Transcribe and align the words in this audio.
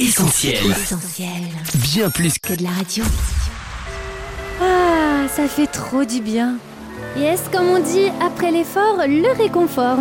Essentiel. 0.00 0.70
Essentiel. 0.70 1.28
Bien 1.74 2.08
plus 2.08 2.38
que 2.38 2.54
Que 2.54 2.58
de 2.58 2.62
la 2.62 2.70
radio. 2.70 3.04
Ah, 4.58 5.28
ça 5.28 5.46
fait 5.46 5.66
trop 5.66 6.06
du 6.06 6.22
bien. 6.22 6.56
Yes, 7.18 7.42
comme 7.52 7.66
on 7.66 7.80
dit, 7.80 8.06
après 8.24 8.50
l'effort, 8.50 8.96
le 9.06 9.36
réconfort. 9.36 9.98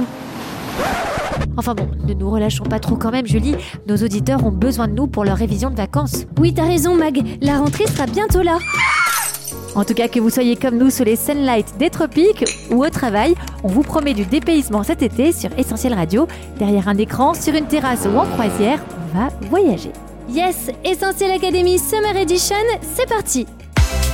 Enfin 1.57 1.75
bon, 1.75 1.89
ne 2.07 2.13
nous 2.13 2.29
relâchons 2.29 2.63
pas 2.63 2.79
trop 2.79 2.95
quand 2.95 3.11
même, 3.11 3.27
Julie. 3.27 3.55
Nos 3.87 3.97
auditeurs 3.97 4.45
ont 4.45 4.53
besoin 4.53 4.87
de 4.87 4.93
nous 4.93 5.07
pour 5.07 5.25
leur 5.25 5.35
révision 5.35 5.69
de 5.69 5.75
vacances. 5.75 6.25
Oui, 6.39 6.53
t'as 6.53 6.65
raison, 6.65 6.95
Mag. 6.95 7.21
La 7.41 7.57
rentrée 7.57 7.85
sera 7.87 8.05
bientôt 8.05 8.41
là. 8.41 8.57
En 9.75 9.83
tout 9.83 9.93
cas, 9.93 10.07
que 10.07 10.19
vous 10.19 10.29
soyez 10.29 10.55
comme 10.55 10.77
nous 10.77 10.89
sous 10.89 11.03
les 11.03 11.15
sunlights 11.15 11.77
des 11.77 11.89
tropiques 11.89 12.45
ou 12.71 12.83
au 12.83 12.89
travail, 12.89 13.35
on 13.63 13.67
vous 13.67 13.83
promet 13.83 14.13
du 14.13 14.25
dépaysement 14.25 14.83
cet 14.83 15.01
été 15.01 15.31
sur 15.31 15.49
Essentiel 15.57 15.93
Radio, 15.93 16.27
derrière 16.57 16.87
un 16.87 16.97
écran, 16.97 17.33
sur 17.33 17.53
une 17.53 17.67
terrasse 17.67 18.05
ou 18.05 18.17
en 18.17 18.25
croisière. 18.25 18.79
On 19.13 19.17
va 19.17 19.29
voyager. 19.49 19.91
Yes, 20.29 20.69
Essentiel 20.83 21.31
Academy 21.31 21.79
Summer 21.79 22.15
Edition, 22.15 22.55
c'est 22.95 23.07
parti 23.07 23.47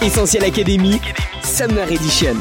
Essentiel 0.02 0.44
Académie, 0.44 1.02
Summer 1.44 1.92
Edition. 1.92 2.36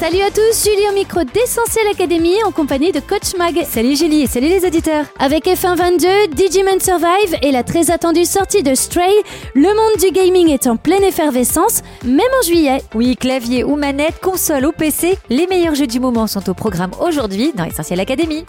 Salut 0.00 0.22
à 0.22 0.30
tous, 0.30 0.64
Julie 0.64 0.88
au 0.90 0.94
micro 0.94 1.24
d'Essentiel 1.24 1.86
Academy 1.92 2.42
en 2.46 2.52
compagnie 2.52 2.90
de 2.90 3.00
Coach 3.00 3.36
Mag. 3.36 3.62
Salut 3.68 3.94
Julie 3.94 4.22
et 4.22 4.26
salut 4.26 4.48
les 4.48 4.64
auditeurs. 4.64 5.04
Avec 5.18 5.44
F1 5.44 5.76
22, 5.76 6.34
Digimon 6.34 6.80
Survive 6.80 7.36
et 7.42 7.52
la 7.52 7.62
très 7.64 7.90
attendue 7.90 8.24
sortie 8.24 8.62
de 8.62 8.74
Stray, 8.74 9.12
le 9.54 9.68
monde 9.68 10.00
du 10.02 10.10
gaming 10.10 10.48
est 10.48 10.66
en 10.66 10.78
pleine 10.78 11.04
effervescence, 11.04 11.82
même 12.02 12.30
en 12.40 12.46
juillet. 12.46 12.82
Oui, 12.94 13.14
clavier 13.14 13.62
ou 13.62 13.76
manette, 13.76 14.18
console 14.22 14.64
ou 14.64 14.72
PC, 14.72 15.18
les 15.28 15.46
meilleurs 15.46 15.74
jeux 15.74 15.86
du 15.86 16.00
moment 16.00 16.26
sont 16.26 16.48
au 16.48 16.54
programme 16.54 16.92
aujourd'hui 16.98 17.52
dans 17.54 17.64
Essentiel 17.64 18.00
Academy. 18.00 18.46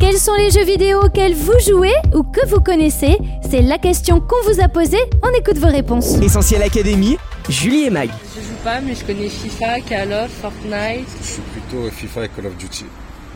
Quels 0.00 0.18
sont 0.18 0.34
les 0.34 0.50
jeux 0.50 0.64
vidéo 0.64 1.02
auxquels 1.04 1.34
vous 1.34 1.58
jouez 1.64 1.94
ou 2.16 2.24
que 2.24 2.44
vous 2.48 2.60
connaissez? 2.60 3.16
C'est 3.48 3.62
la 3.62 3.78
question 3.78 4.20
qu'on 4.20 4.52
vous 4.52 4.60
a 4.60 4.66
posée, 4.66 4.98
on 5.22 5.32
écoute 5.38 5.56
vos 5.56 5.70
réponses. 5.70 6.20
Essentiel 6.20 6.62
Académie, 6.62 7.16
Julie 7.48 7.84
et 7.84 7.90
Mag. 7.90 8.10
Je 8.34 8.40
joue 8.40 8.54
pas, 8.62 8.80
mais 8.80 8.94
je 8.94 9.04
connais 9.04 9.28
FIFA, 9.28 9.80
Call 9.80 10.12
of, 10.12 10.30
Fortnite. 10.30 11.08
Je 11.20 11.26
suis 11.26 11.42
plutôt 11.42 11.90
FIFA 11.90 12.24
et 12.24 12.28
Call 12.28 12.46
of 12.46 12.56
Duty. 12.56 12.86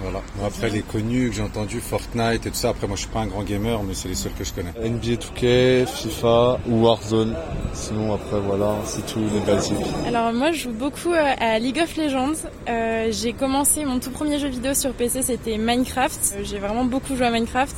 Voilà. 0.01 0.21
Bon, 0.37 0.47
Après 0.47 0.71
les 0.71 0.83
connus 0.83 1.31
que 1.31 1.37
j'ai 1.37 1.43
entendu, 1.43 1.81
Fortnite 1.81 2.47
et 2.47 2.51
tout 2.51 2.55
ça. 2.57 2.69
Après 2.71 2.87
moi 2.87 2.97
je 2.97 3.03
suis 3.03 3.11
pas 3.11 3.21
un 3.21 3.27
grand 3.27 3.43
gamer, 3.43 3.83
mais 3.83 3.95
c'est 3.95 4.09
les 4.09 4.15
seuls 4.15 4.33
que 4.39 4.45
je 4.45 4.53
connais. 4.53 4.71
NBA 4.79 5.17
2K, 5.17 5.87
FIFA 5.87 6.61
ou 6.69 6.85
Warzone. 6.85 7.35
Sinon 7.75 8.15
après 8.15 8.39
voilà, 8.41 8.77
c'est 8.85 9.05
tout 9.07 9.21
les 9.33 9.41
basiques. 9.41 9.75
Alors 10.07 10.33
moi 10.33 10.53
je 10.53 10.61
joue 10.65 10.73
beaucoup 10.73 11.13
euh, 11.13 11.35
à 11.41 11.59
League 11.59 11.81
of 11.83 11.97
Legends. 11.97 12.49
Euh, 12.69 13.09
j'ai 13.11 13.33
commencé 13.33 13.85
mon 13.85 13.99
tout 13.99 14.11
premier 14.11 14.39
jeu 14.39 14.49
vidéo 14.49 14.75
sur 14.75 14.93
PC 14.93 15.23
c'était 15.23 15.59
Minecraft. 15.59 16.35
Euh, 16.37 16.45
J'ai 16.45 16.59
vraiment 16.59 16.85
beaucoup 16.85 17.17
joué 17.17 17.27
à 17.27 17.31
Minecraft. 17.31 17.77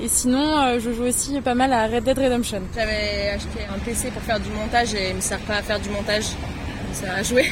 Et 0.00 0.08
sinon 0.08 0.58
euh, 0.58 0.78
je 0.78 0.92
joue 0.92 1.04
aussi 1.04 1.40
pas 1.40 1.54
mal 1.54 1.72
à 1.72 1.86
Red 1.86 2.04
Dead 2.04 2.18
Redemption. 2.18 2.62
J'avais 2.76 3.30
acheté 3.34 3.60
un 3.74 3.78
PC 3.80 4.10
pour 4.10 4.22
faire 4.22 4.38
du 4.38 4.50
montage 4.50 4.94
et 4.94 5.10
il 5.10 5.16
me 5.16 5.20
sert 5.20 5.38
pas 5.40 5.54
à 5.56 5.62
faire 5.62 5.80
du 5.80 5.88
montage. 5.90 6.24
Il 6.84 6.90
me 6.90 6.94
sert 6.94 7.14
à 7.16 7.22
jouer. 7.22 7.46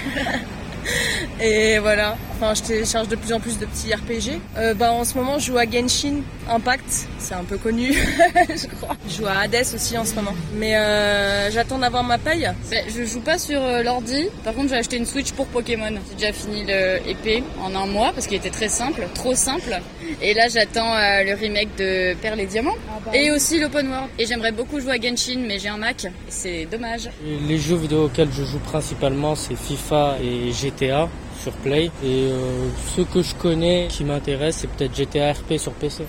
et 1.41 1.79
voilà. 1.79 2.17
Enfin, 2.45 2.53
je 2.55 2.63
télécharge 2.63 3.09
de 3.09 3.17
plus 3.17 3.33
en 3.33 3.41
plus 3.41 3.59
de 3.59 3.65
petits 3.65 3.95
RPG. 3.95 4.39
Euh, 4.59 4.75
bah, 4.75 4.93
en 4.93 5.05
ce 5.05 5.15
moment, 5.17 5.39
je 5.39 5.47
joue 5.47 5.57
à 5.57 5.65
Genshin 5.65 6.17
Impact. 6.51 7.09
C'est 7.19 7.33
un 7.33 7.45
peu 7.45 7.57
connu, 7.57 7.91
je 8.51 8.67
crois. 8.67 8.97
Je 9.09 9.17
joue 9.17 9.27
à 9.27 9.45
Hades 9.45 9.65
aussi 9.75 9.97
en 9.97 10.05
ce 10.05 10.15
moment. 10.15 10.35
Mais 10.57 10.77
euh, 10.77 11.51
j'attends 11.51 11.79
d'avoir 11.79 12.05
ma 12.05 12.19
paye. 12.19 12.51
Ben, 12.71 12.85
je 12.87 13.05
joue 13.05 13.21
pas 13.21 13.39
sur 13.39 13.63
euh, 13.63 13.83
l'ordi. 13.83 14.29
Par 14.45 14.53
contre, 14.53 14.69
j'ai 14.69 14.77
acheté 14.77 14.99
une 14.99 15.07
Switch 15.07 15.33
pour 15.33 15.47
Pokémon. 15.47 15.89
J'ai 16.11 16.17
déjà 16.17 16.33
fini 16.35 16.65
le 16.67 17.09
épée 17.09 17.43
en 17.63 17.75
un 17.75 17.87
mois 17.87 18.13
parce 18.13 18.27
qu'il 18.27 18.37
était 18.37 18.51
très 18.51 18.69
simple, 18.69 19.09
trop 19.15 19.35
simple. 19.35 19.81
Et 20.21 20.35
là, 20.35 20.49
j'attends 20.49 20.95
euh, 20.95 21.25
le 21.25 21.33
remake 21.33 21.75
de 21.79 22.13
Perle 22.21 22.41
et 22.41 22.47
Diamant 22.47 22.75
et 23.15 23.31
aussi 23.31 23.59
l'open 23.59 23.89
world. 23.89 24.11
Et 24.19 24.27
j'aimerais 24.27 24.53
beaucoup 24.53 24.81
jouer 24.81 24.93
à 24.93 25.01
Genshin, 25.01 25.41
mais 25.49 25.59
j'ai 25.59 25.69
un 25.69 25.79
Mac. 25.79 26.09
C'est 26.29 26.67
dommage. 26.71 27.09
Les 27.49 27.57
jeux 27.57 27.77
vidéo 27.77 28.05
auxquels 28.05 28.31
je 28.31 28.45
joue 28.45 28.59
principalement, 28.59 29.35
c'est 29.35 29.57
FIFA 29.57 30.17
et 30.23 30.53
GTA 30.53 31.09
sur 31.43 31.53
Play. 31.53 31.91
Et 32.05 32.29
euh, 32.31 32.69
ceux 32.95 33.05
que 33.05 33.23
je 33.23 33.35
connais 33.35 33.87
qui 33.89 34.05
m'intéressent, 34.05 34.63
c'est 34.63 34.71
peut-être 34.71 34.97
GTA 34.97 35.33
RP 35.33 35.59
sur 35.59 35.73
PC. 35.73 36.05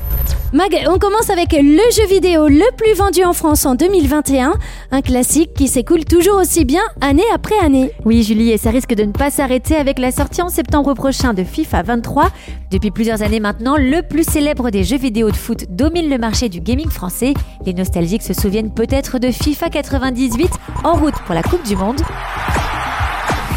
Mag, 0.53 0.73
on 0.87 0.99
commence 0.99 1.29
avec 1.29 1.51
le 1.51 1.91
jeu 1.91 2.07
vidéo 2.07 2.47
le 2.47 2.75
plus 2.77 2.93
vendu 2.93 3.23
en 3.25 3.33
France 3.33 3.65
en 3.65 3.75
2021, 3.75 4.53
un 4.91 5.01
classique 5.01 5.53
qui 5.53 5.67
s'écoule 5.67 6.05
toujours 6.05 6.37
aussi 6.37 6.65
bien 6.65 6.83
année 7.01 7.23
après 7.33 7.57
année. 7.61 7.91
Oui 8.05 8.23
Julie, 8.23 8.51
et 8.51 8.57
ça 8.57 8.69
risque 8.69 8.93
de 8.93 9.03
ne 9.03 9.11
pas 9.11 9.31
s'arrêter 9.31 9.75
avec 9.75 9.99
la 9.99 10.11
sortie 10.11 10.41
en 10.41 10.49
septembre 10.49 10.93
prochain 10.93 11.33
de 11.33 11.43
FIFA 11.43 11.83
23. 11.83 12.29
Depuis 12.71 12.91
plusieurs 12.91 13.21
années 13.21 13.39
maintenant, 13.39 13.75
le 13.77 14.01
plus 14.01 14.23
célèbre 14.23 14.69
des 14.69 14.83
jeux 14.83 14.97
vidéo 14.97 15.29
de 15.29 15.35
foot 15.35 15.65
domine 15.69 16.09
le 16.09 16.17
marché 16.17 16.47
du 16.47 16.61
gaming 16.61 16.89
français. 16.89 17.33
Les 17.65 17.73
nostalgiques 17.73 18.23
se 18.23 18.33
souviennent 18.33 18.73
peut-être 18.73 19.19
de 19.19 19.31
FIFA 19.31 19.69
98 19.69 20.51
en 20.83 20.93
route 20.93 21.15
pour 21.25 21.35
la 21.35 21.43
Coupe 21.43 21.63
du 21.63 21.75
Monde 21.75 22.01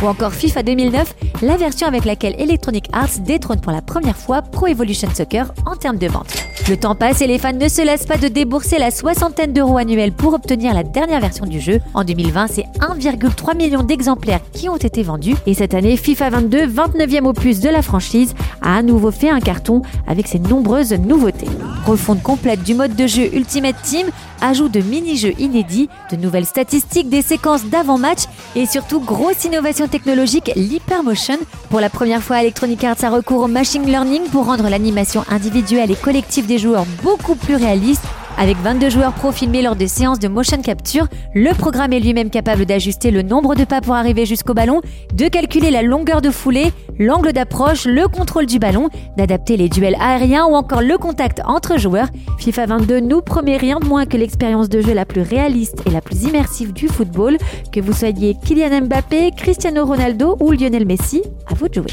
ou 0.03 0.07
encore 0.07 0.33
FIFA 0.33 0.63
2009, 0.63 1.15
la 1.43 1.57
version 1.57 1.87
avec 1.87 2.05
laquelle 2.05 2.35
Electronic 2.39 2.89
Arts 2.93 3.21
détrône 3.21 3.61
pour 3.61 3.73
la 3.73 3.83
première 3.83 4.17
fois 4.17 4.43
Pro 4.43 4.67
Evolution 4.67 5.09
Soccer 5.15 5.53
en 5.67 5.77
termes 5.77 5.99
de 5.99 6.09
vente. 6.09 6.35
Le 6.69 6.77
temps 6.77 6.95
passe 6.95 7.23
et 7.23 7.27
les 7.27 7.39
fans 7.39 7.55
ne 7.55 7.69
se 7.69 7.83
lassent 7.83 8.05
pas 8.05 8.19
de 8.19 8.29
débourser 8.29 8.79
la 8.79 8.91
soixantaine 8.91 9.55
d'euros 9.55 9.79
annuels 9.79 10.13
pour 10.13 10.35
obtenir 10.35 10.75
la 10.75 10.83
dernière 10.83 11.21
version 11.21 11.47
du 11.47 11.61
jeu. 11.61 11.81
En 11.95 12.05
2020, 12.05 12.47
c'est 12.49 12.67
1,3 12.81 13.57
million 13.57 13.83
d'exemplaires 13.83 14.41
qui 14.53 14.69
ont 14.69 14.77
été 14.77 15.03
vendus. 15.03 15.35
Et 15.47 15.55
cette 15.55 15.73
année, 15.73 15.97
FIFA 15.97 16.31
22, 16.31 16.67
29e 16.67 17.25
opus 17.25 17.61
de 17.61 17.71
la 17.71 17.81
franchise, 17.81 18.35
a 18.61 18.77
à 18.77 18.83
nouveau 18.83 19.11
fait 19.11 19.31
un 19.31 19.41
carton 19.41 19.81
avec 20.07 20.27
ses 20.27 20.39
nombreuses 20.39 20.93
nouveautés. 20.93 21.49
Refonte 21.87 22.23
complète 22.23 22.63
du 22.63 22.75
mode 22.75 22.95
de 22.95 23.07
jeu 23.07 23.35
Ultimate 23.35 23.81
Team, 23.83 24.09
ajout 24.41 24.69
de 24.69 24.81
mini-jeux 24.81 25.35
inédits, 25.39 25.89
de 26.11 26.17
nouvelles 26.17 26.47
statistiques, 26.47 27.09
des 27.09 27.23
séquences 27.23 27.65
d'avant-match 27.65 28.25
et 28.55 28.67
surtout 28.67 29.01
grosse 29.01 29.45
innovation 29.45 29.89
technologique, 29.89 30.53
l'hypermotion. 30.57 31.39
Pour 31.71 31.81
la 31.81 31.91
première 31.91 32.23
fois, 32.23 32.41
Electronic 32.41 32.85
Arts 32.85 33.05
a 33.05 33.11
recours 33.11 33.43
au 33.43 33.49
machine 33.49 33.87
learning 33.87 34.29
pour 34.31 34.47
rendre 34.47 34.69
l'animation 34.69 35.25
individuelle 35.29 35.91
et 35.91 35.97
collective 35.97 36.47
des 36.47 36.59
joueurs 36.59 36.87
beaucoup 37.03 37.35
plus 37.35 37.57
réaliste. 37.57 38.05
Avec 38.41 38.57
22 38.59 38.89
joueurs 38.89 39.15
pro 39.15 39.33
filmés 39.33 39.63
lors 39.63 39.75
de 39.75 39.87
séances 39.87 40.21
de 40.21 40.29
motion 40.29 40.63
capture, 40.63 41.09
le 41.35 41.53
programme 41.55 41.93
est 41.93 41.99
lui-même 41.99 42.31
capable 42.31 42.67
d'ajuster 42.67 43.11
le 43.11 43.23
nombre 43.23 43.57
de 43.57 43.65
pas 43.65 43.81
pour 43.81 43.97
arriver 43.97 44.27
jusqu'au 44.27 44.55
ballon, 44.55 44.81
de 45.13 45.27
calculer 45.27 45.73
la 45.73 45.83
longueur 45.83 46.23
de 46.23 46.31
foulée, 46.31 46.73
l'angle 47.01 47.33
d'approche, 47.33 47.85
le 47.85 48.07
contrôle 48.07 48.47
du 48.47 48.61
ballon, 48.61 48.91
d'adapter 49.17 49.57
les 49.57 49.69
duels 49.69 49.97
aériens 50.01 50.47
ou 50.47 50.55
encore 50.55 50.83
le 50.83 50.97
contact 50.99 51.43
entre 51.47 51.79
joueurs. 51.79 52.07
FIFA 52.39 52.67
22 52.67 53.01
nous 53.01 53.23
promet 53.23 53.57
rien 53.57 53.81
de 53.81 53.87
moins 53.87 54.07
que 54.07 54.17
l'expérience 54.17 54.69
de 54.69 54.83
jeu 54.83 54.95
la 54.95 55.05
plus 55.05 55.23
réaliste 55.23 55.83
et 55.85 55.91
la 55.91 56.01
plus 56.01 56.23
immersive 56.23 56.73
du 56.73 56.87
football, 56.87 57.39
que 57.73 57.81
vous 57.81 57.93
soyez 57.93 58.37
Kylian 58.45 58.83
Mbappé, 58.83 59.33
Cristiano 59.37 59.85
Ronaldo 59.85 60.37
ou 60.39 60.53
Lionel 60.53 60.87
Messi, 60.87 61.23
à 61.51 61.55
vous 61.55 61.69
de 61.69 61.75
jouer. 61.75 61.89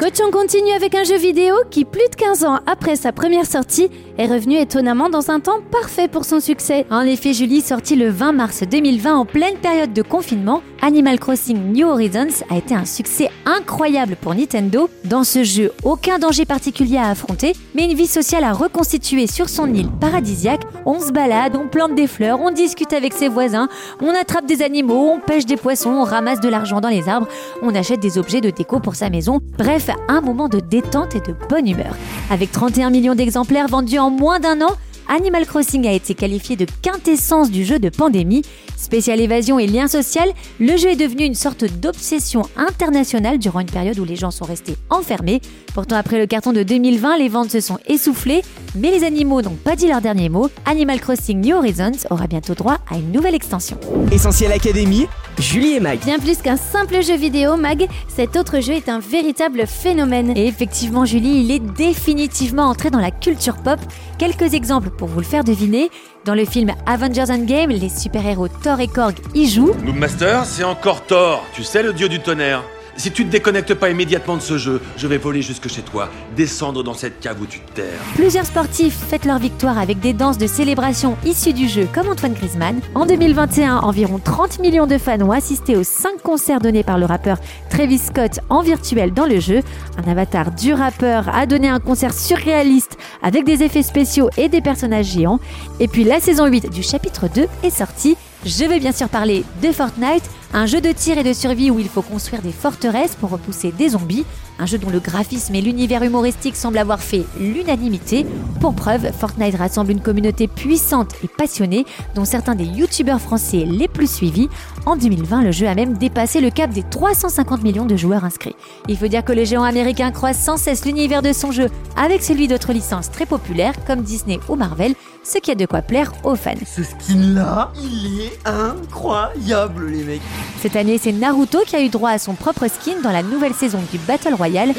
Coach, 0.00 0.18
on 0.26 0.30
continue 0.30 0.72
avec 0.72 0.94
un 0.94 1.04
jeu 1.04 1.18
vidéo 1.18 1.54
qui, 1.70 1.84
plus 1.84 2.08
de 2.08 2.14
15 2.16 2.44
ans 2.46 2.60
après 2.64 2.96
sa 2.96 3.12
première 3.12 3.44
sortie, 3.44 3.90
est 4.16 4.28
revenu 4.28 4.56
étonnamment 4.56 5.10
dans 5.10 5.30
un 5.30 5.40
temps 5.40 5.60
parfait 5.70 6.08
pour 6.08 6.24
son 6.24 6.40
succès. 6.40 6.86
En 6.90 7.02
effet, 7.02 7.34
Julie, 7.34 7.60
sorti 7.60 7.96
le 7.96 8.08
20 8.08 8.32
mars 8.32 8.62
2020 8.62 9.14
en 9.14 9.26
pleine 9.26 9.58
période 9.58 9.92
de 9.92 10.00
confinement, 10.00 10.62
Animal 10.80 11.18
Crossing 11.18 11.74
New 11.74 11.86
Horizons 11.86 12.42
a 12.48 12.56
été 12.56 12.74
un 12.74 12.86
succès 12.86 13.28
incroyable 13.44 14.16
pour 14.18 14.34
Nintendo. 14.34 14.88
Dans 15.04 15.22
ce 15.22 15.44
jeu, 15.44 15.70
aucun 15.84 16.18
danger 16.18 16.46
particulier 16.46 16.96
à 16.96 17.10
affronter, 17.10 17.52
mais 17.74 17.84
une 17.84 17.94
vie 17.94 18.06
sociale 18.06 18.44
à 18.44 18.54
reconstituer 18.54 19.26
sur 19.26 19.50
son 19.50 19.74
île 19.74 19.90
paradisiaque. 20.00 20.62
On 20.86 20.98
se 21.00 21.12
balade, 21.12 21.56
on 21.56 21.68
plante 21.68 21.94
des 21.94 22.06
fleurs, 22.06 22.40
on 22.40 22.50
discute 22.50 22.92
avec 22.92 23.12
ses 23.12 23.28
voisins, 23.28 23.68
on 24.00 24.10
attrape 24.10 24.46
des 24.46 24.62
animaux, 24.62 25.10
on 25.14 25.20
pêche 25.20 25.44
des 25.44 25.56
poissons, 25.56 25.90
on 25.90 26.04
ramasse 26.04 26.40
de 26.40 26.48
l'argent 26.48 26.80
dans 26.80 26.88
les 26.88 27.08
arbres, 27.08 27.28
on 27.62 27.74
achète 27.74 28.00
des 28.00 28.16
objets 28.16 28.40
de 28.40 28.50
déco 28.50 28.80
pour 28.80 28.94
sa 28.94 29.10
maison. 29.10 29.40
Bref, 29.58 29.90
un 30.08 30.20
moment 30.20 30.48
de 30.48 30.60
détente 30.60 31.14
et 31.14 31.20
de 31.20 31.34
bonne 31.48 31.68
humeur. 31.68 31.94
Avec 32.30 32.50
31 32.50 32.90
millions 32.90 33.14
d'exemplaires 33.14 33.68
vendus 33.68 33.98
en 33.98 34.10
moins 34.10 34.40
d'un 34.40 34.62
an, 34.62 34.76
Animal 35.12 35.44
Crossing 35.44 35.88
a 35.88 35.92
été 35.92 36.14
qualifié 36.14 36.54
de 36.54 36.66
quintessence 36.82 37.50
du 37.50 37.64
jeu 37.64 37.80
de 37.80 37.88
pandémie. 37.88 38.42
Spécial 38.76 39.20
évasion 39.20 39.58
et 39.58 39.66
lien 39.66 39.88
social, 39.88 40.30
le 40.60 40.76
jeu 40.76 40.90
est 40.90 40.96
devenu 40.96 41.24
une 41.24 41.34
sorte 41.34 41.64
d'obsession 41.64 42.42
internationale 42.56 43.40
durant 43.40 43.58
une 43.58 43.70
période 43.70 43.98
où 43.98 44.04
les 44.04 44.14
gens 44.14 44.30
sont 44.30 44.44
restés 44.44 44.76
enfermés. 44.88 45.40
Pourtant, 45.74 45.96
après 45.96 46.20
le 46.20 46.26
carton 46.26 46.52
de 46.52 46.62
2020, 46.62 47.18
les 47.18 47.28
ventes 47.28 47.50
se 47.50 47.60
sont 47.60 47.78
essoufflées, 47.88 48.42
mais 48.76 48.92
les 48.92 49.02
animaux 49.02 49.42
n'ont 49.42 49.56
pas 49.56 49.74
dit 49.74 49.88
leur 49.88 50.00
dernier 50.00 50.28
mot. 50.28 50.48
Animal 50.64 51.00
Crossing 51.00 51.40
New 51.40 51.56
Horizons 51.56 52.06
aura 52.10 52.28
bientôt 52.28 52.54
droit 52.54 52.78
à 52.88 52.96
une 52.96 53.10
nouvelle 53.10 53.34
extension. 53.34 53.78
Essentiel 54.12 54.52
Académie, 54.52 55.08
Julie 55.40 55.76
et 55.76 55.80
Mag. 55.80 55.98
Bien 56.04 56.18
plus 56.18 56.42
qu'un 56.42 56.56
simple 56.56 57.02
jeu 57.02 57.16
vidéo, 57.16 57.56
Mag, 57.56 57.88
cet 58.08 58.36
autre 58.36 58.60
jeu 58.60 58.74
est 58.74 58.88
un 58.88 58.98
véritable 58.98 59.66
phénomène. 59.66 60.36
Et 60.36 60.46
effectivement, 60.46 61.04
Julie, 61.04 61.40
il 61.40 61.50
est 61.50 61.60
définitivement 61.60 62.64
entré 62.64 62.90
dans 62.90 63.00
la 63.00 63.10
culture 63.10 63.56
pop. 63.56 63.80
Quelques 64.18 64.54
exemples 64.54 64.90
pour 64.90 65.08
vous 65.08 65.20
le 65.20 65.24
faire 65.24 65.44
deviner. 65.44 65.90
Dans 66.26 66.34
le 66.34 66.44
film 66.44 66.72
Avengers 66.86 67.30
Endgame, 67.30 67.70
les 67.70 67.88
super-héros 67.88 68.48
Thor 68.48 68.80
et 68.80 68.88
Korg 68.88 69.14
y 69.34 69.48
jouent. 69.48 69.74
Noobmaster, 69.82 70.44
c'est 70.44 70.64
encore 70.64 71.02
Thor, 71.06 71.42
tu 71.54 71.64
sais 71.64 71.82
le 71.82 71.94
dieu 71.94 72.08
du 72.08 72.20
tonnerre. 72.20 72.62
Si 73.00 73.10
tu 73.10 73.24
te 73.24 73.30
déconnectes 73.30 73.72
pas 73.72 73.88
immédiatement 73.88 74.36
de 74.36 74.42
ce 74.42 74.58
jeu, 74.58 74.78
je 74.98 75.06
vais 75.06 75.16
voler 75.16 75.40
jusque 75.40 75.68
chez 75.68 75.80
toi, 75.80 76.10
descendre 76.36 76.82
dans 76.82 76.92
cette 76.92 77.18
cave 77.18 77.40
où 77.40 77.46
tu 77.46 77.60
te 77.60 77.72
terres. 77.72 77.98
Plusieurs 78.14 78.44
sportifs 78.44 78.94
fêtent 78.94 79.24
leur 79.24 79.38
victoire 79.38 79.78
avec 79.78 80.00
des 80.00 80.12
danses 80.12 80.36
de 80.36 80.46
célébration 80.46 81.16
issues 81.24 81.54
du 81.54 81.66
jeu 81.66 81.88
comme 81.94 82.10
Antoine 82.10 82.34
Griezmann. 82.34 82.78
En 82.94 83.06
2021, 83.06 83.78
environ 83.78 84.20
30 84.22 84.58
millions 84.58 84.86
de 84.86 84.98
fans 84.98 85.18
ont 85.22 85.32
assisté 85.32 85.78
aux 85.78 85.82
5 85.82 86.20
concerts 86.22 86.60
donnés 86.60 86.82
par 86.82 86.98
le 86.98 87.06
rappeur 87.06 87.38
Travis 87.70 87.96
Scott 87.96 88.40
en 88.50 88.60
virtuel 88.60 89.14
dans 89.14 89.24
le 89.24 89.40
jeu. 89.40 89.62
Un 89.96 90.10
avatar 90.10 90.50
du 90.50 90.74
rappeur 90.74 91.34
a 91.34 91.46
donné 91.46 91.70
un 91.70 91.80
concert 91.80 92.12
surréaliste 92.12 92.98
avec 93.22 93.44
des 93.44 93.62
effets 93.62 93.82
spéciaux 93.82 94.28
et 94.36 94.50
des 94.50 94.60
personnages 94.60 95.06
géants. 95.06 95.40
Et 95.78 95.88
puis 95.88 96.04
la 96.04 96.20
saison 96.20 96.44
8 96.44 96.68
du 96.68 96.82
chapitre 96.82 97.30
2 97.34 97.46
est 97.62 97.70
sortie. 97.70 98.18
Je 98.46 98.64
vais 98.64 98.80
bien 98.80 98.92
sûr 98.92 99.10
parler 99.10 99.44
de 99.62 99.70
Fortnite, 99.70 100.24
un 100.54 100.64
jeu 100.64 100.80
de 100.80 100.92
tir 100.92 101.18
et 101.18 101.22
de 101.22 101.34
survie 101.34 101.70
où 101.70 101.78
il 101.78 101.90
faut 101.90 102.00
construire 102.00 102.40
des 102.40 102.52
forteresses 102.52 103.14
pour 103.14 103.28
repousser 103.28 103.70
des 103.70 103.90
zombies, 103.90 104.24
un 104.58 104.64
jeu 104.64 104.78
dont 104.78 104.88
le 104.88 104.98
graphisme 104.98 105.54
et 105.54 105.60
l'univers 105.60 106.02
humoristique 106.02 106.56
semblent 106.56 106.78
avoir 106.78 107.00
fait 107.00 107.26
l'unanimité. 107.38 108.24
Pour 108.58 108.74
preuve, 108.74 109.12
Fortnite 109.12 109.56
rassemble 109.56 109.92
une 109.92 110.00
communauté 110.00 110.48
puissante 110.48 111.12
et 111.22 111.28
passionnée, 111.28 111.84
dont 112.14 112.24
certains 112.24 112.54
des 112.54 112.64
youtubeurs 112.64 113.20
français 113.20 113.66
les 113.66 113.88
plus 113.88 114.10
suivis. 114.10 114.48
En 114.86 114.96
2020, 114.96 115.42
le 115.42 115.52
jeu 115.52 115.66
a 115.66 115.74
même 115.74 115.98
dépassé 115.98 116.40
le 116.40 116.50
cap 116.50 116.70
des 116.70 116.82
350 116.82 117.62
millions 117.62 117.86
de 117.86 117.96
joueurs 117.96 118.24
inscrits. 118.24 118.56
Il 118.88 118.96
faut 118.96 119.08
dire 119.08 119.24
que 119.24 119.32
les 119.32 119.44
géants 119.44 119.64
américains 119.64 120.12
croisent 120.12 120.40
sans 120.40 120.56
cesse 120.56 120.86
l'univers 120.86 121.20
de 121.20 121.34
son 121.34 121.52
jeu 121.52 121.68
avec 121.94 122.22
celui 122.22 122.48
d'autres 122.48 122.72
licences 122.72 123.10
très 123.10 123.26
populaires 123.26 123.74
comme 123.86 124.00
Disney 124.00 124.40
ou 124.48 124.56
Marvel, 124.56 124.94
ce 125.22 125.38
qui 125.38 125.50
a 125.50 125.54
de 125.54 125.66
quoi 125.66 125.82
plaire 125.82 126.12
aux 126.24 126.36
fans. 126.36 126.54
Ce 126.66 126.82
skin-là, 126.82 127.72
il 127.82 128.20
est 128.20 128.38
incroyable, 128.46 129.88
les 129.88 130.04
mecs. 130.04 130.22
Cette 130.60 130.76
année, 130.76 130.98
c'est 130.98 131.12
Naruto 131.12 131.60
qui 131.66 131.76
a 131.76 131.82
eu 131.82 131.88
droit 131.88 132.10
à 132.10 132.18
son 132.18 132.34
propre 132.34 132.66
skin 132.68 133.00
dans 133.02 133.12
la 133.12 133.22
nouvelle 133.22 133.54
saison 133.54 133.80
du 133.92 133.98
Battle 133.98 134.34
Royale. 134.34 134.72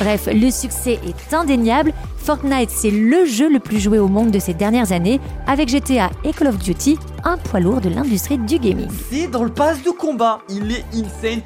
Bref, 0.00 0.28
le 0.32 0.50
succès 0.50 0.98
est 1.06 1.34
indéniable. 1.34 1.92
Fortnite, 2.18 2.70
c'est 2.70 2.90
le 2.90 3.26
jeu 3.26 3.52
le 3.52 3.60
plus 3.60 3.80
joué 3.80 3.98
au 3.98 4.08
monde 4.08 4.30
de 4.30 4.38
ces 4.38 4.54
dernières 4.54 4.92
années, 4.92 5.20
avec 5.46 5.68
GTA 5.68 6.10
et 6.24 6.32
Call 6.32 6.48
of 6.48 6.58
Duty, 6.58 6.98
un 7.22 7.36
poids 7.36 7.60
lourd 7.60 7.80
de 7.80 7.90
l'industrie 7.90 8.38
du 8.38 8.58
gaming. 8.58 8.88
C'est 9.10 9.28
dans 9.28 9.44
le 9.44 9.52
pass 9.52 9.82
de 9.82 9.90
combat, 9.90 10.40
il 10.48 10.72
est 10.72 10.84
insane. 10.94 11.42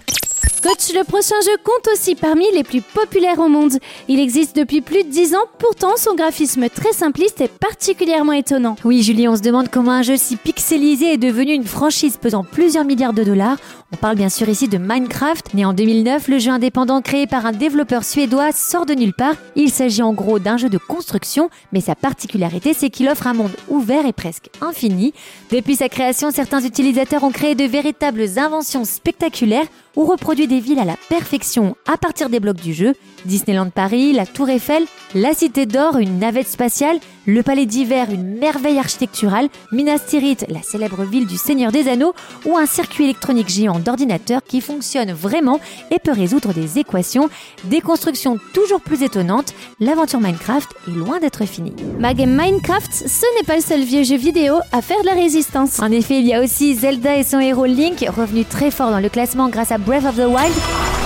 Coach, 0.60 0.92
le 0.92 1.04
prochain 1.04 1.36
jeu 1.44 1.56
compte 1.62 1.88
aussi 1.92 2.14
parmi 2.16 2.44
les 2.52 2.64
plus 2.64 2.80
populaires 2.80 3.38
au 3.38 3.48
monde. 3.48 3.78
Il 4.08 4.18
existe 4.18 4.56
depuis 4.56 4.80
plus 4.80 5.04
de 5.04 5.08
10 5.08 5.36
ans, 5.36 5.44
pourtant 5.58 5.96
son 5.96 6.14
graphisme 6.14 6.68
très 6.68 6.92
simpliste 6.92 7.40
est 7.40 7.48
particulièrement 7.48 8.32
étonnant. 8.32 8.76
Oui, 8.84 9.02
Julie, 9.02 9.28
on 9.28 9.36
se 9.36 9.42
demande 9.42 9.68
comment 9.70 9.92
un 9.92 10.02
jeu 10.02 10.16
si 10.16 10.36
pixelisé 10.36 11.12
est 11.12 11.18
devenu 11.18 11.52
une 11.52 11.64
franchise 11.64 12.16
pesant 12.16 12.44
plusieurs 12.44 12.84
milliards 12.84 13.12
de 13.12 13.22
dollars. 13.22 13.56
On 13.92 13.96
parle 13.96 14.16
bien 14.16 14.28
sûr 14.28 14.48
ici 14.48 14.68
de 14.68 14.78
Minecraft. 14.78 15.54
Né 15.54 15.64
en 15.64 15.72
2009, 15.72 16.28
le 16.28 16.38
jeu 16.38 16.50
indépendant 16.50 17.00
créé 17.02 17.26
par 17.26 17.46
un 17.46 17.52
développeur 17.52 18.04
suédois 18.04 18.52
sort 18.52 18.84
de 18.84 18.94
nulle 18.94 19.14
part. 19.14 19.34
Il 19.56 19.70
s'agit 19.70 20.02
en 20.02 20.12
gros 20.12 20.38
d'un 20.38 20.56
jeu 20.56 20.68
de 20.68 20.78
construction, 20.78 21.50
mais 21.72 21.80
sa 21.80 21.94
particularité 21.94 22.74
c'est 22.74 22.90
qu'il 22.90 23.08
offre 23.08 23.26
un 23.26 23.34
monde 23.34 23.56
ouvert 23.68 24.06
et 24.06 24.12
presque 24.12 24.50
infini. 24.60 25.14
Depuis 25.50 25.76
sa 25.76 25.88
création, 25.88 26.30
certains 26.30 26.60
utilisateurs 26.60 27.24
ont 27.24 27.30
créé 27.30 27.54
de 27.54 27.64
véritables 27.64 28.38
inventions 28.38 28.84
spectaculaires 28.84 29.66
ou 29.98 30.06
reproduit 30.06 30.46
des 30.46 30.60
villes 30.60 30.78
à 30.78 30.84
la 30.84 30.96
perfection 31.08 31.76
à 31.86 31.98
partir 31.98 32.30
des 32.30 32.38
blocs 32.38 32.60
du 32.60 32.72
jeu. 32.72 32.94
Disneyland 33.24 33.70
Paris, 33.70 34.12
la 34.12 34.26
Tour 34.26 34.48
Eiffel, 34.48 34.84
la 35.14 35.34
Cité 35.34 35.66
d'Or, 35.66 35.98
une 35.98 36.20
navette 36.20 36.46
spatiale, 36.46 37.00
le 37.28 37.42
Palais 37.42 37.66
d'Hiver, 37.66 38.06
une 38.10 38.38
merveille 38.38 38.78
architecturale, 38.78 39.50
Minas 39.70 39.98
Tirith, 39.98 40.46
la 40.48 40.62
célèbre 40.62 41.04
ville 41.04 41.26
du 41.26 41.36
Seigneur 41.36 41.70
des 41.70 41.86
Anneaux, 41.86 42.14
ou 42.46 42.56
un 42.56 42.64
circuit 42.64 43.04
électronique 43.04 43.50
géant 43.50 43.78
d'ordinateur 43.78 44.40
qui 44.42 44.62
fonctionne 44.62 45.12
vraiment 45.12 45.60
et 45.90 45.98
peut 45.98 46.12
résoudre 46.12 46.54
des 46.54 46.78
équations, 46.78 47.28
des 47.64 47.82
constructions 47.82 48.38
toujours 48.54 48.80
plus 48.80 49.02
étonnantes. 49.02 49.52
L'aventure 49.78 50.20
Minecraft 50.20 50.70
est 50.88 50.92
loin 50.92 51.20
d'être 51.20 51.44
finie. 51.44 51.74
Ma 52.00 52.14
game 52.14 52.34
Minecraft, 52.34 52.90
ce 52.92 53.26
n'est 53.36 53.46
pas 53.46 53.56
le 53.56 53.62
seul 53.62 53.82
vieux 53.82 54.04
jeu 54.04 54.16
vidéo 54.16 54.54
à 54.72 54.80
faire 54.80 55.00
de 55.02 55.06
la 55.06 55.14
résistance. 55.14 55.80
En 55.80 55.92
effet, 55.92 56.20
il 56.20 56.26
y 56.26 56.32
a 56.32 56.42
aussi 56.42 56.74
Zelda 56.76 57.18
et 57.18 57.24
son 57.24 57.40
héros 57.40 57.66
Link, 57.66 58.06
revenu 58.08 58.46
très 58.46 58.70
fort 58.70 58.90
dans 58.90 59.00
le 59.00 59.10
classement 59.10 59.50
grâce 59.50 59.70
à 59.70 59.76
Breath 59.76 60.06
of 60.06 60.16
the 60.16 60.26
Wild. 60.26 60.97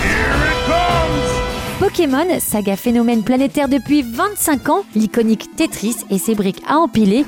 Pokémon, 1.92 2.40
saga 2.40 2.74
phénomène 2.74 3.22
planétaire 3.22 3.68
depuis 3.68 4.00
25 4.00 4.70
ans, 4.70 4.82
l'iconique 4.94 5.54
Tetris 5.56 5.96
et 6.08 6.16
ses 6.16 6.34
briques 6.34 6.62
à 6.66 6.78
empiler. 6.78 7.26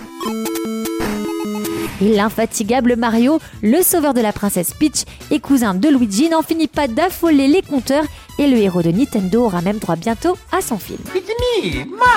Et 2.00 2.14
l'infatigable 2.14 2.96
Mario, 2.96 3.40
le 3.62 3.82
sauveur 3.82 4.14
de 4.14 4.22
la 4.22 4.32
princesse 4.32 4.72
Peach 4.72 5.04
et 5.30 5.38
cousin 5.38 5.74
de 5.74 5.88
Luigi, 5.90 6.30
n'en 6.30 6.40
finit 6.40 6.66
pas 6.66 6.88
d'affoler 6.88 7.46
les 7.46 7.60
compteurs 7.60 8.04
et 8.38 8.46
le 8.46 8.56
héros 8.56 8.80
de 8.80 8.90
Nintendo 8.90 9.44
aura 9.44 9.60
même 9.60 9.78
droit 9.78 9.96
bientôt 9.96 10.38
à 10.50 10.62
son 10.62 10.78
film. 10.78 11.00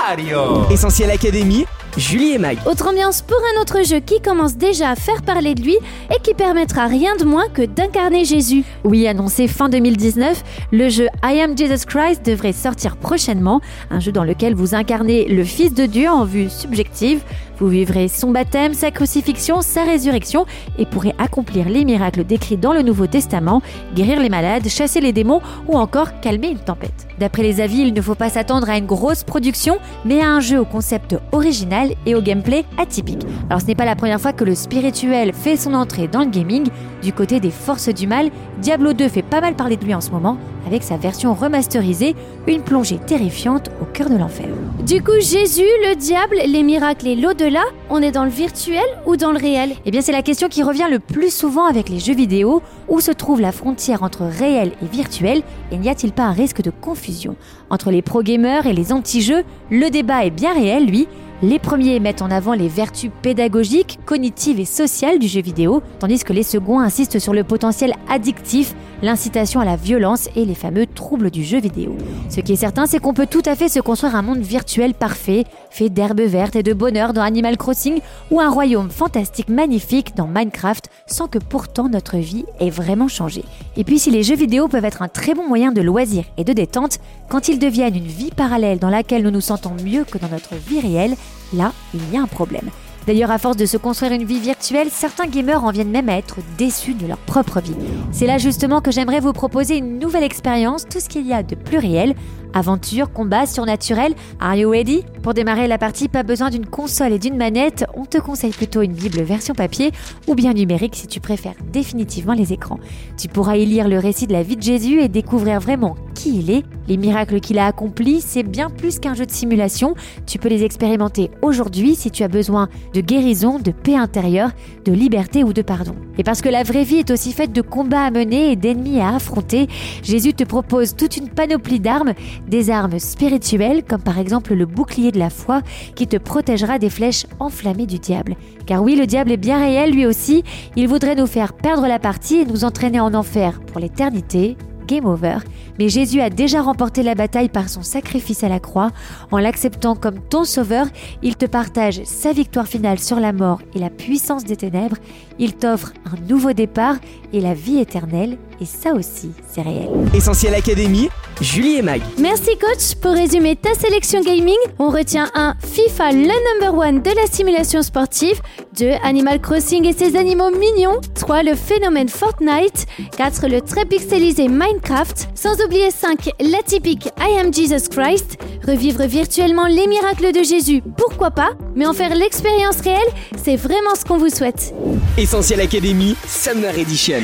Mario 0.07 0.69
Essentiel 0.71 1.11
Académie, 1.11 1.65
Julie 1.97 2.33
et 2.33 2.37
Mag. 2.37 2.59
Autre 2.67 2.87
ambiance 2.87 3.23
pour 3.23 3.37
un 3.37 3.61
autre 3.61 3.83
jeu 3.83 3.99
qui 3.99 4.21
commence 4.21 4.55
déjà 4.55 4.91
à 4.91 4.95
faire 4.95 5.23
parler 5.23 5.55
de 5.55 5.63
lui 5.63 5.75
et 6.15 6.21
qui 6.21 6.35
permettra 6.35 6.85
rien 6.85 7.15
de 7.15 7.25
moins 7.25 7.49
que 7.49 7.63
d'incarner 7.63 8.23
Jésus. 8.23 8.63
Oui, 8.83 9.07
annoncé 9.07 9.47
fin 9.47 9.67
2019, 9.67 10.43
le 10.71 10.89
jeu 10.89 11.07
I 11.23 11.41
Am 11.41 11.57
Jesus 11.57 11.85
Christ 11.87 12.23
devrait 12.23 12.53
sortir 12.53 12.97
prochainement, 12.97 13.61
un 13.89 13.99
jeu 13.99 14.11
dans 14.11 14.23
lequel 14.23 14.53
vous 14.53 14.75
incarnez 14.75 15.25
le 15.25 15.43
Fils 15.43 15.73
de 15.73 15.87
Dieu 15.87 16.07
en 16.07 16.23
vue 16.23 16.49
subjective. 16.49 17.21
Vous 17.57 17.67
vivrez 17.67 18.09
son 18.09 18.29
baptême, 18.29 18.75
sa 18.75 18.91
crucifixion, 18.91 19.63
sa 19.63 19.83
résurrection 19.83 20.45
et 20.77 20.85
pourrez 20.85 21.15
accomplir 21.17 21.67
les 21.67 21.83
miracles 21.83 22.23
décrits 22.23 22.57
dans 22.57 22.73
le 22.73 22.83
Nouveau 22.83 23.07
Testament, 23.07 23.63
guérir 23.95 24.19
les 24.19 24.29
malades, 24.29 24.67
chasser 24.67 25.01
les 25.01 25.13
démons 25.13 25.41
ou 25.67 25.75
encore 25.75 26.19
calmer 26.21 26.49
une 26.49 26.59
tempête. 26.59 27.06
D'après 27.19 27.43
les 27.43 27.61
avis, 27.61 27.79
il 27.79 27.93
ne 27.93 28.01
faut 28.01 28.15
pas 28.15 28.29
s'attendre 28.29 28.69
à 28.69 28.77
une 28.77 28.85
grosse 28.85 29.23
production, 29.23 29.79
mais 30.05 30.21
à 30.21 30.29
un 30.29 30.39
jeu 30.39 30.59
au 30.59 30.65
concept 30.65 31.15
original 31.31 31.93
et 32.05 32.15
au 32.15 32.21
gameplay 32.21 32.63
atypique. 32.77 33.25
Alors 33.49 33.61
ce 33.61 33.65
n'est 33.65 33.75
pas 33.75 33.85
la 33.85 33.95
première 33.95 34.21
fois 34.21 34.33
que 34.33 34.43
le 34.43 34.55
spirituel 34.55 35.33
fait 35.33 35.57
son 35.57 35.73
entrée 35.73 36.07
dans 36.07 36.21
le 36.21 36.29
gaming. 36.29 36.67
Du 37.01 37.13
côté 37.13 37.39
des 37.39 37.51
forces 37.51 37.89
du 37.89 38.07
mal, 38.07 38.29
Diablo 38.59 38.93
2 38.93 39.07
fait 39.09 39.21
pas 39.21 39.41
mal 39.41 39.55
parler 39.55 39.77
de 39.77 39.85
lui 39.85 39.95
en 39.95 40.01
ce 40.01 40.11
moment, 40.11 40.37
avec 40.67 40.83
sa 40.83 40.97
version 40.97 41.33
remasterisée, 41.33 42.15
une 42.45 42.61
plongée 42.61 42.99
terrifiante 42.99 43.71
au 43.81 43.85
cœur 43.85 44.09
de 44.09 44.17
l'enfer. 44.17 44.47
Du 44.85 45.01
coup, 45.01 45.19
Jésus, 45.19 45.61
le 45.85 45.95
diable, 45.95 46.35
les 46.45 46.61
miracles 46.61 47.07
et 47.07 47.15
l'au-delà, 47.15 47.63
on 47.89 48.01
est 48.01 48.11
dans 48.11 48.25
le 48.25 48.29
virtuel 48.29 48.85
ou 49.05 49.15
dans 49.15 49.31
le 49.31 49.39
réel? 49.39 49.71
Eh 49.85 49.91
bien, 49.91 50.01
c'est 50.01 50.11
la 50.11 50.21
question 50.21 50.49
qui 50.49 50.63
revient 50.63 50.87
le 50.91 50.99
plus 50.99 51.33
souvent 51.33 51.65
avec 51.65 51.89
les 51.89 51.99
jeux 51.99 52.13
vidéo. 52.13 52.61
Où 52.89 52.99
se 52.99 53.11
trouve 53.11 53.41
la 53.41 53.51
frontière 53.51 54.03
entre 54.03 54.23
réel 54.23 54.73
et 54.81 54.85
virtuel 54.85 55.41
Et 55.71 55.77
n'y 55.77 55.89
a-t-il 55.89 56.13
pas 56.13 56.23
un 56.23 56.31
risque 56.31 56.61
de 56.61 56.69
confusion? 56.69 57.35
Entre 57.69 57.89
les 57.89 58.01
pro-gamers 58.01 58.65
et 58.65 58.73
les 58.73 58.93
anti-jeux, 58.93 59.43
le 59.71 59.89
débat 59.89 60.25
est 60.25 60.31
bien 60.31 60.53
réel, 60.53 60.85
lui. 60.85 61.07
Les 61.43 61.59
premiers 61.59 61.99
mettent 61.99 62.23
en 62.23 62.31
avant 62.31 62.53
les 62.53 62.67
vertus 62.67 63.11
pédagogiques, 63.21 63.99
cognitives 64.05 64.59
et 64.59 64.65
sociales 64.65 65.19
du 65.19 65.27
jeu 65.27 65.41
vidéo, 65.41 65.83
tandis 65.99 66.23
que 66.23 66.33
les 66.33 66.41
seconds 66.41 66.79
insistent 66.79 67.19
sur 67.19 67.33
le 67.33 67.43
potentiel 67.43 67.93
addictif, 68.09 68.73
l'incitation 69.01 69.59
à 69.59 69.65
la 69.65 69.75
violence 69.75 70.29
et 70.35 70.45
les 70.45 70.55
fameux 70.55 70.85
troubles 70.85 71.31
du 71.31 71.43
jeu 71.43 71.59
vidéo. 71.59 71.95
Ce 72.29 72.41
qui 72.41 72.53
est 72.53 72.57
certain, 72.57 72.85
c'est 72.85 72.99
qu'on 72.99 73.13
peut 73.13 73.27
tout 73.27 73.43
à 73.45 73.55
fait 73.55 73.69
se 73.69 73.79
construire 73.79 74.15
un 74.15 74.21
monde 74.21 74.39
virtuel 74.39 74.93
parfait, 74.93 75.45
fait 75.69 75.89
d'herbes 75.89 76.21
vertes 76.21 76.55
et 76.55 76.63
de 76.63 76.73
bonheur 76.73 77.13
dans 77.13 77.21
Animal 77.21 77.57
Crossing, 77.57 77.99
ou 78.31 78.39
un 78.39 78.49
royaume 78.49 78.89
fantastique 78.89 79.49
magnifique 79.49 80.15
dans 80.15 80.27
Minecraft, 80.27 80.89
sans 81.05 81.27
que 81.27 81.39
pourtant 81.39 81.89
notre 81.89 82.17
vie 82.17 82.45
ait 82.59 82.69
vraiment 82.69 83.07
changé. 83.07 83.43
Et 83.75 83.83
puis 83.83 83.99
si 83.99 84.11
les 84.11 84.23
jeux 84.23 84.35
vidéo 84.35 84.67
peuvent 84.67 84.85
être 84.85 85.01
un 85.01 85.07
très 85.07 85.33
bon 85.33 85.47
moyen 85.47 85.71
de 85.71 85.81
loisir 85.81 86.23
et 86.37 86.43
de 86.43 86.53
détente, 86.53 86.99
quand 87.29 87.47
ils 87.47 87.59
deviennent 87.59 87.95
une 87.95 88.07
vie 88.07 88.31
parallèle 88.35 88.79
dans 88.79 88.89
laquelle 88.89 89.23
nous 89.23 89.31
nous 89.31 89.41
sentons 89.41 89.75
mieux 89.83 90.03
que 90.03 90.17
dans 90.17 90.29
notre 90.29 90.55
vie 90.55 90.79
réelle, 90.79 91.15
là, 91.53 91.73
il 91.93 92.01
y 92.13 92.17
a 92.17 92.21
un 92.21 92.27
problème. 92.27 92.69
D'ailleurs, 93.07 93.31
à 93.31 93.37
force 93.37 93.55
de 93.55 93.65
se 93.65 93.77
construire 93.77 94.11
une 94.11 94.25
vie 94.25 94.41
virtuelle, 94.41 94.89
certains 94.91 95.27
gamers 95.27 95.63
en 95.63 95.71
viennent 95.71 95.89
même 95.89 96.09
à 96.09 96.17
être 96.17 96.39
déçus 96.57 96.93
de 96.93 97.07
leur 97.07 97.17
propre 97.17 97.61
vie. 97.61 97.73
C'est 98.11 98.27
là 98.27 98.37
justement 98.37 98.81
que 98.81 98.91
j'aimerais 98.91 99.21
vous 99.21 99.31
proposer 99.31 99.77
une 99.77 99.97
nouvelle 99.97 100.25
expérience, 100.25 100.83
tout 100.83 100.99
ce 100.99 101.07
qu'il 101.07 101.25
y 101.25 101.31
a 101.31 101.41
de 101.41 101.55
plus 101.55 101.77
réel. 101.77 102.15
Aventure, 102.57 103.13
combat, 103.13 103.45
surnaturel, 103.45 104.15
are 104.39 104.55
you 104.55 104.71
ready? 104.71 105.03
Pour 105.21 105.35
démarrer 105.35 105.67
la 105.67 105.77
partie, 105.77 106.07
pas 106.07 106.23
besoin 106.23 106.49
d'une 106.49 106.65
console 106.65 107.13
et 107.13 107.19
d'une 107.19 107.37
manette, 107.37 107.85
on 107.93 108.05
te 108.05 108.17
conseille 108.17 108.49
plutôt 108.49 108.81
une 108.81 108.93
Bible 108.93 109.21
version 109.21 109.53
papier 109.53 109.91
ou 110.25 110.33
bien 110.33 110.55
numérique 110.55 110.95
si 110.95 111.05
tu 111.05 111.19
préfères 111.19 111.53
définitivement 111.71 112.33
les 112.33 112.53
écrans. 112.53 112.79
Tu 113.15 113.27
pourras 113.27 113.57
y 113.57 113.65
lire 113.67 113.87
le 113.87 113.99
récit 113.99 114.25
de 114.25 114.33
la 114.33 114.41
vie 114.41 114.55
de 114.55 114.63
Jésus 114.63 115.01
et 115.01 115.07
découvrir 115.07 115.59
vraiment 115.59 115.97
qui 116.15 116.39
il 116.39 116.49
est, 116.49 116.63
les 116.87 116.97
miracles 116.97 117.39
qu'il 117.39 117.59
a 117.59 117.67
accomplis, 117.67 118.21
c'est 118.21 118.41
bien 118.41 118.71
plus 118.71 118.97
qu'un 118.97 119.13
jeu 119.13 119.25
de 119.25 119.31
simulation, 119.31 119.93
tu 120.25 120.39
peux 120.39 120.49
les 120.49 120.63
expérimenter 120.63 121.29
aujourd'hui 121.43 121.95
si 121.95 122.09
tu 122.09 122.23
as 122.23 122.27
besoin 122.27 122.69
de 122.93 123.01
guérison, 123.01 123.59
de 123.59 123.71
paix 123.71 123.95
intérieure, 123.95 124.49
de 124.85 124.93
liberté 124.93 125.43
ou 125.43 125.53
de 125.53 125.61
pardon. 125.61 125.93
Et 126.17 126.23
parce 126.23 126.41
que 126.41 126.49
la 126.49 126.63
vraie 126.63 126.85
vie 126.85 126.97
est 126.97 127.11
aussi 127.11 127.33
faite 127.33 127.51
de 127.51 127.61
combats 127.61 128.05
à 128.05 128.11
mener 128.11 128.51
et 128.51 128.55
d'ennemis 128.55 128.99
à 128.99 129.15
affronter, 129.15 129.67
Jésus 130.01 130.33
te 130.33 130.43
propose 130.43 130.95
toute 130.95 131.17
une 131.17 131.29
panoplie 131.29 131.79
d'armes, 131.79 132.13
des 132.47 132.69
armes 132.69 132.99
spirituelles 132.99 133.83
comme 133.83 134.01
par 134.01 134.19
exemple 134.19 134.53
le 134.53 134.65
bouclier 134.65 135.11
de 135.11 135.19
la 135.19 135.29
foi 135.29 135.61
qui 135.95 136.07
te 136.07 136.17
protégera 136.17 136.79
des 136.79 136.89
flèches 136.89 137.25
enflammées 137.39 137.85
du 137.85 137.99
diable. 137.99 138.35
Car 138.65 138.83
oui, 138.83 138.95
le 138.95 139.05
diable 139.05 139.31
est 139.31 139.37
bien 139.37 139.59
réel 139.59 139.91
lui 139.91 140.05
aussi, 140.05 140.43
il 140.75 140.87
voudrait 140.87 141.15
nous 141.15 141.27
faire 141.27 141.53
perdre 141.53 141.87
la 141.87 141.99
partie 141.99 142.37
et 142.37 142.45
nous 142.45 142.63
entraîner 142.63 142.99
en 142.99 143.13
enfer 143.13 143.59
pour 143.61 143.79
l'éternité. 143.79 144.57
Game 144.87 145.05
over. 145.05 145.37
Mais 145.79 145.89
Jésus 145.89 146.21
a 146.21 146.29
déjà 146.29 146.61
remporté 146.61 147.03
la 147.03 147.13
bataille 147.13 147.49
par 147.49 147.69
son 147.69 147.83
sacrifice 147.83 148.43
à 148.43 148.49
la 148.49 148.59
croix. 148.59 148.91
En 149.31 149.37
l'acceptant 149.37 149.95
comme 149.95 150.19
ton 150.19 150.43
sauveur, 150.43 150.87
il 151.21 151.35
te 151.35 151.45
partage 151.45 152.01
sa 152.03 152.33
victoire 152.33 152.67
finale 152.67 152.99
sur 152.99 153.19
la 153.19 153.33
mort 153.33 153.59
et 153.75 153.79
la 153.79 153.89
puissance 153.89 154.43
des 154.43 154.55
ténèbres. 154.55 154.97
Il 155.39 155.53
t'offre 155.53 155.91
un 156.05 156.19
nouveau 156.27 156.53
départ 156.53 156.95
et 157.33 157.41
la 157.41 157.53
vie 157.53 157.79
éternelle. 157.79 158.37
Et 158.59 158.65
ça 158.65 158.93
aussi, 158.93 159.31
c'est 159.47 159.61
réel. 159.61 159.89
Essentiel 160.15 160.55
Académie, 160.55 161.09
Julie 161.41 161.75
et 161.75 161.81
Mag. 161.83 162.01
Merci 162.17 162.57
coach. 162.57 162.95
Pour 162.99 163.11
résumer 163.11 163.55
ta 163.55 163.75
sélection 163.75 164.21
gaming, 164.21 164.57
on 164.79 164.89
retient 164.89 165.29
1. 165.35 165.55
FIFA, 165.61 166.11
le 166.11 166.61
number 166.61 166.75
one 166.75 167.01
de 167.03 167.11
la 167.11 167.27
simulation 167.27 167.83
sportive. 167.83 168.41
2. 168.77 168.91
Animal 169.03 169.41
Crossing 169.41 169.85
et 169.85 169.93
ses 169.93 170.15
animaux 170.15 170.51
mignons. 170.51 170.99
3. 171.15 171.43
Le 171.43 171.55
phénomène 171.55 172.09
Fortnite. 172.09 172.85
4. 173.17 173.47
Le 173.47 173.61
très 173.61 173.85
pixelisé 173.85 174.47
Minecraft. 174.47 175.29
Sans 175.35 175.59
oublier 175.63 175.91
5. 175.91 176.29
L'atypique 176.39 177.09
I 177.19 177.39
am 177.39 177.53
Jesus 177.53 177.89
Christ. 177.89 178.37
Revivre 178.67 179.03
virtuellement 179.03 179.65
les 179.65 179.87
miracles 179.87 180.33
de 180.33 180.43
Jésus, 180.43 180.83
pourquoi 180.97 181.31
pas? 181.31 181.51
Mais 181.75 181.85
en 181.85 181.93
faire 181.93 182.13
l'expérience 182.13 182.81
réelle, 182.81 183.07
c'est 183.41 183.55
vraiment 183.55 183.95
ce 183.95 184.03
qu'on 184.03 184.17
vous 184.17 184.29
souhaite. 184.29 184.73
Essentiel 185.17 185.61
Académie, 185.61 186.17
Summer 186.27 186.77
Edition. 186.77 187.21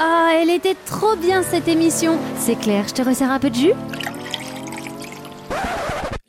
Ah, 0.00 0.30
elle 0.40 0.48
était 0.48 0.76
trop 0.86 1.16
bien 1.16 1.42
cette 1.42 1.68
émission. 1.68 2.16
C'est 2.38 2.58
clair, 2.58 2.84
je 2.88 2.94
te 2.94 3.02
resserre 3.02 3.30
un 3.30 3.38
peu 3.38 3.50
de 3.50 3.56
jus? 3.56 3.74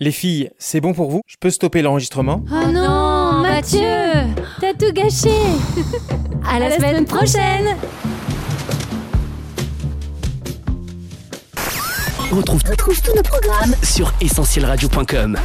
Les 0.01 0.12
filles, 0.12 0.50
c'est 0.58 0.82
bon 0.82 0.94
pour 0.94 1.10
vous? 1.10 1.22
Je 1.25 1.36
peux 1.39 1.50
stopper 1.50 1.82
l'enregistrement? 1.82 2.44
Oh 2.51 2.68
non, 2.72 2.82
Mathieu. 3.60 3.82
T'as 4.62 4.74
tout 4.74 4.94
gâché. 4.94 5.36
À 6.50 6.60
la, 6.60 6.78
semaine, 6.78 7.04
prochaine. 7.04 7.75
Retrouve, 12.32 12.63
tous 12.63 13.01
nos 13.13 13.22
programmes 13.22 13.75
sur 13.84 14.13
essentielradio.com. 14.22 15.38